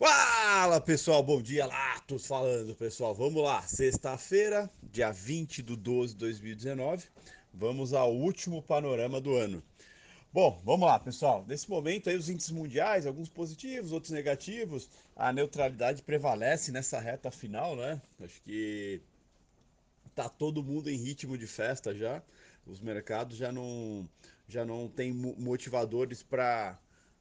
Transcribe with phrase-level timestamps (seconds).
[0.00, 6.20] Fala pessoal, bom dia, Latos falando pessoal, vamos lá, sexta-feira, dia 20 de 12 de
[6.20, 7.06] 2019,
[7.52, 9.62] vamos ao último panorama do ano.
[10.32, 15.34] Bom, vamos lá pessoal, nesse momento aí os índices mundiais, alguns positivos, outros negativos, a
[15.34, 18.00] neutralidade prevalece nessa reta final, né?
[18.24, 19.02] Acho que
[20.14, 22.22] tá todo mundo em ritmo de festa já,
[22.66, 24.08] os mercados já não,
[24.48, 26.78] já não tem motivadores para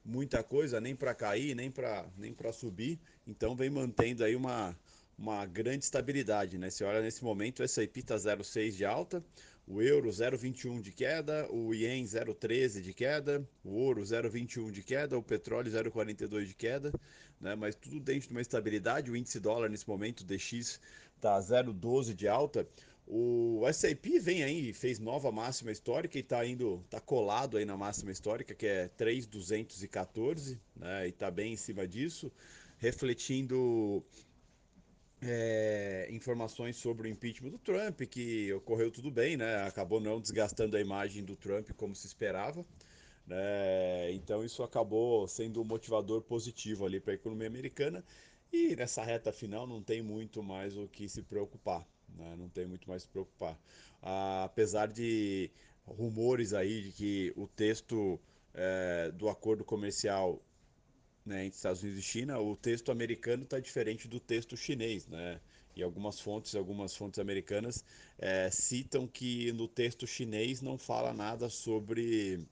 [0.10, 3.00] muita coisa, nem para cair, nem para nem subir.
[3.28, 4.76] Então vem mantendo aí uma,
[5.18, 6.70] uma grande estabilidade, né?
[6.70, 9.24] Você olha nesse momento, o S&P está 0,6 de alta,
[9.68, 15.16] o euro 0,21 de queda, o ien 0,13 de queda, o ouro 0,21 de queda,
[15.18, 16.92] o petróleo 0,42 de queda,
[17.40, 17.54] né?
[17.56, 19.12] Mas tudo dentro de uma estabilidade.
[19.12, 20.82] O índice dólar nesse momento, DX,
[21.16, 22.68] está 0,12 de alta.
[23.12, 27.76] O S&P vem aí, fez nova máxima histórica e está indo, tá colado aí na
[27.76, 31.08] máxima histórica, que é 3,214, né?
[31.08, 32.32] E está bem em cima disso,
[32.78, 34.06] refletindo
[35.24, 39.64] é, informações sobre o impeachment do Trump, que ocorreu tudo bem, né?
[39.64, 42.64] Acabou não desgastando a imagem do Trump como se esperava.
[43.26, 44.12] Né?
[44.12, 48.06] Então isso acabou sendo um motivador positivo ali para a economia americana.
[48.54, 51.84] E nessa reta final não tem muito mais o que se preocupar
[52.18, 52.36] né?
[52.38, 53.58] não tem muito mais se preocupar.
[54.02, 55.50] Ah, apesar de
[55.86, 58.20] rumores aí de que o texto
[58.54, 60.42] é, do acordo comercial
[61.26, 65.40] né, entre Estados Unidos e China, o texto americano está diferente do texto chinês, né?
[65.76, 67.86] E algumas fontes, algumas fontes americanas
[68.18, 72.46] é, citam que no texto chinês não fala nada sobre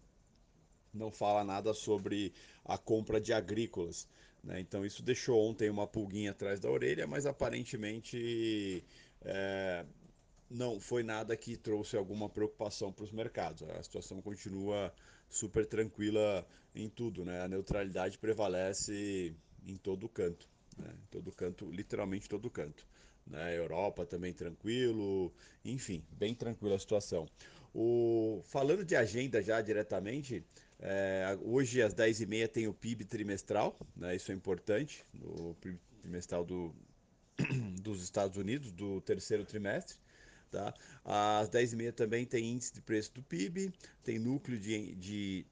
[0.93, 2.33] não fala nada sobre
[2.63, 4.07] a compra de agrícolas.
[4.43, 4.59] Né?
[4.61, 8.83] Então isso deixou ontem uma pulguinha atrás da orelha, mas aparentemente
[9.21, 9.85] é,
[10.49, 13.63] não foi nada que trouxe alguma preocupação para os mercados.
[13.63, 14.93] A situação continua
[15.29, 17.41] super tranquila em tudo, né?
[17.41, 20.93] A neutralidade prevalece em todo canto, né?
[20.93, 22.85] Em todo canto, literalmente todo canto.
[23.25, 23.57] Né?
[23.57, 25.33] Europa também tranquilo,
[25.65, 27.27] enfim, bem tranquila a situação.
[27.73, 30.43] O, falando de agenda já diretamente,
[30.79, 34.15] é, hoje às 10h30 tem o PIB trimestral, né?
[34.15, 36.73] isso é importante, o PIB trimestral do,
[37.81, 39.97] dos Estados Unidos, do terceiro trimestre.
[40.51, 40.73] Tá?
[41.03, 45.45] Às 10h30 também tem índice de preço do PIB, tem núcleo de, de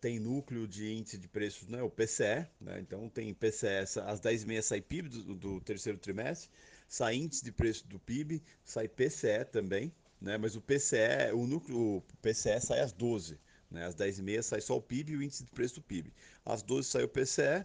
[0.00, 4.62] tem núcleo de índice de preços, né, o PCE, né, então tem PCE, às 10h30
[4.62, 6.50] sai PIB do, do, terceiro trimestre,
[6.88, 11.98] sai índice de preço do PIB, sai PCE também, né, mas o PCE, o núcleo,
[11.98, 13.38] o PCE sai às 12
[13.70, 16.12] né, às 10h30 sai só o PIB e o índice de preço do PIB.
[16.44, 17.64] Às 12 sai o PCE,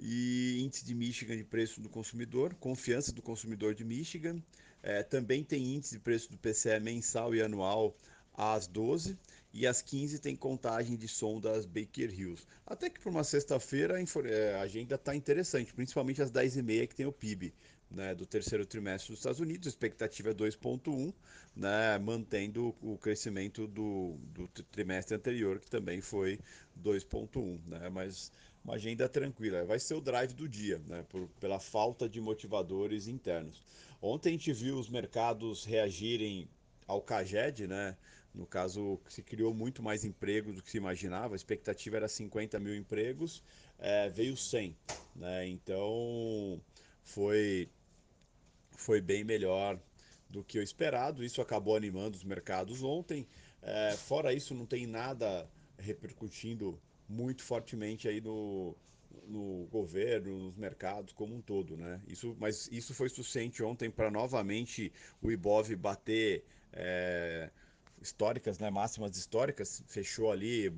[0.00, 4.42] e índice de Michigan de preço do consumidor, confiança do consumidor de Michigan.
[4.82, 7.94] É, também tem índice de preço do PCE mensal e anual
[8.32, 9.18] às 12
[9.52, 12.46] e às 15 tem contagem de som das Baker Hills.
[12.66, 17.06] Até que para uma sexta-feira é, a agenda está interessante, principalmente às 10h30 que tem
[17.06, 17.52] o PIB.
[17.90, 21.12] Né, do terceiro trimestre dos Estados Unidos, a expectativa é 2,1,
[21.56, 26.38] né, mantendo o crescimento do, do trimestre anterior, que também foi
[26.80, 27.58] 2,1.
[27.66, 28.30] Né, mas
[28.64, 29.64] uma agenda tranquila.
[29.64, 31.04] Vai ser o drive do dia, né?
[31.08, 33.62] Por, pela falta de motivadores internos.
[34.00, 36.48] Ontem a gente viu os mercados reagirem
[36.86, 37.96] ao CAGED, né?
[38.32, 41.34] No caso, se criou muito mais empregos do que se imaginava.
[41.34, 43.42] A expectativa era 50 mil empregos,
[43.78, 44.76] é, veio 100.
[45.16, 45.48] Né?
[45.48, 46.60] Então,
[47.02, 47.68] foi,
[48.70, 49.80] foi bem melhor
[50.28, 51.24] do que o esperado.
[51.24, 53.26] Isso acabou animando os mercados ontem.
[53.62, 58.76] É, fora isso, não tem nada repercutindo muito fortemente aí no,
[59.26, 62.00] no governo, nos mercados como um todo, né?
[62.06, 67.50] Isso, mas isso foi suficiente ontem para novamente o Ibov bater é,
[68.00, 68.70] históricas, né?
[68.70, 70.72] Máximas históricas, fechou ali,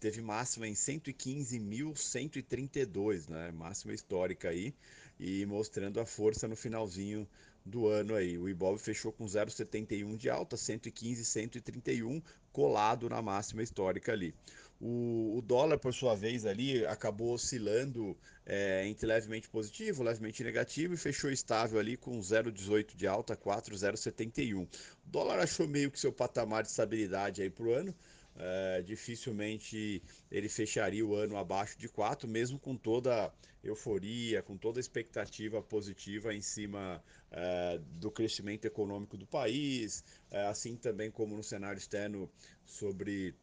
[0.00, 3.52] teve máxima em 115.132, né?
[3.52, 4.74] Máxima histórica aí
[5.18, 7.28] e mostrando a força no finalzinho
[7.64, 8.38] do ano aí.
[8.38, 14.34] O Ibov fechou com 0,71 de alta, 115,131, colado na máxima histórica ali.
[14.80, 18.16] O, o, dólar, por sua vez, ali acabou oscilando
[18.46, 24.62] é, entre levemente positivo, levemente negativo e fechou estável ali com 0,18 de alta, 4,071.
[24.62, 24.68] O
[25.04, 27.94] dólar achou meio que seu patamar de estabilidade aí para o ano.
[28.40, 30.00] É, dificilmente
[30.30, 33.32] ele fecharia o ano abaixo de 4, mesmo com toda
[33.64, 37.02] euforia, com toda expectativa positiva em cima
[37.32, 42.30] é, do crescimento econômico do país, é, assim também como no cenário externo
[42.64, 43.34] sobre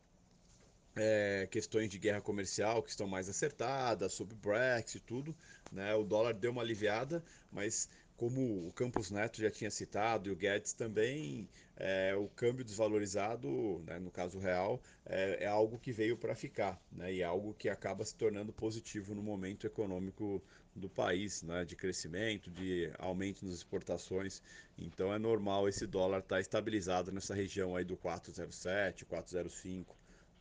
[0.96, 5.36] é, questões de guerra comercial que estão mais acertadas, sobre Brexit e tudo,
[5.72, 5.94] né?
[5.94, 10.36] O dólar deu uma aliviada, mas como o Campos Neto já tinha citado e o
[10.36, 16.18] Guedes também, é, o câmbio desvalorizado, né, no caso real, é, é algo que veio
[16.18, 20.42] para ficar, né, e é algo que acaba se tornando positivo no momento econômico
[20.74, 24.42] do país, né, de crescimento, de aumento nas exportações.
[24.78, 29.96] Então é normal esse dólar estar tá estabilizado nessa região aí do 407, 405,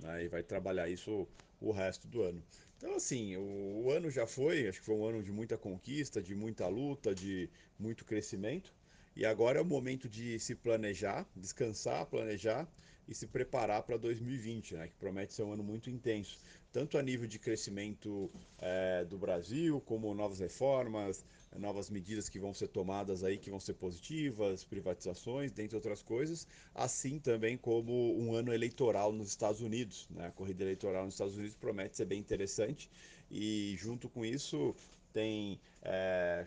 [0.05, 1.27] né, e vai trabalhar isso
[1.61, 2.43] o resto do ano.
[2.77, 6.21] Então, assim, o, o, ano já foi, acho que foi um ano de muita conquista,
[6.23, 7.49] de muita luta, de
[7.79, 8.75] muito crescimento.
[9.17, 12.69] E agora é o momento de se planejar, descansar, planejar
[13.09, 16.39] e se preparar para 2020, né, que promete ser um ano muito intenso,
[16.73, 21.25] tanto a nível de crescimento é, do Brasil, como novas reformas,
[21.57, 26.49] novas medidas que vão ser tomadas aí, que vão ser positivas, privatizações, dentre outras coisas,
[26.75, 30.09] assim também como um ano eleitoral nos Estados Unidos.
[30.11, 30.27] Né?
[30.27, 32.91] A corrida eleitoral nos Estados Unidos promete ser bem interessante
[33.31, 34.75] e junto com isso
[35.13, 36.45] tem é,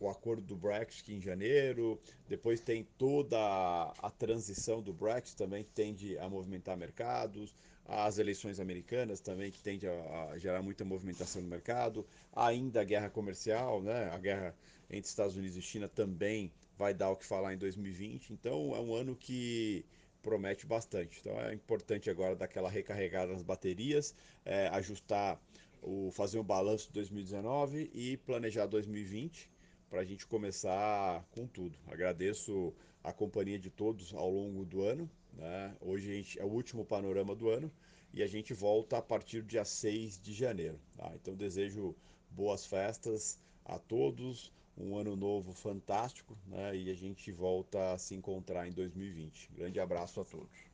[0.00, 5.70] o acordo do Brexit em janeiro, depois tem toda a, transição do Brexit também que
[5.70, 7.54] tende a movimentar mercados,
[7.86, 12.84] as eleições americanas também que tende a, a, gerar muita movimentação no mercado, ainda a
[12.84, 14.10] guerra comercial, né?
[14.10, 14.56] a guerra
[14.88, 18.80] entre Estados Unidos e China também vai dar o que falar em 2020, então é
[18.80, 19.84] um ano que
[20.22, 21.20] promete bastante.
[21.20, 24.14] Então é importante agora dar aquela recarregada nas baterias,
[24.46, 25.38] é, ajustar,
[25.82, 29.49] o, fazer um balanço de 2019 e planejar 2020
[29.90, 31.76] para a gente começar com tudo.
[31.88, 32.72] Agradeço
[33.02, 35.10] a companhia de todos ao longo do ano.
[35.32, 35.76] Né?
[35.80, 37.70] Hoje gente, é o último panorama do ano
[38.14, 40.78] e a gente volta a partir do dia 6 de janeiro.
[40.96, 41.10] Tá?
[41.16, 41.94] Então desejo
[42.30, 46.76] boas festas a todos, um ano novo fantástico né?
[46.76, 49.50] e a gente volta a se encontrar em 2020.
[49.52, 50.69] Grande abraço a todos.